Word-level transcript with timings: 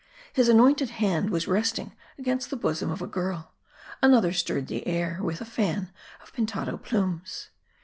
His 0.33 0.49
anointed 0.49 0.89
head 0.89 1.29
was 1.29 1.47
resting 1.47 1.95
against 2.17 2.49
the 2.49 2.55
bosom 2.55 2.89
of 2.89 3.03
a 3.03 3.05
girl; 3.05 3.53
another 4.01 4.33
stirred 4.33 4.65
the 4.65 4.87
air, 4.87 5.19
with 5.21 5.41
a 5.41 5.45
fan 5.45 5.91
of 6.23 6.33
Pintado 6.33 6.81
plumes. 6.81 7.51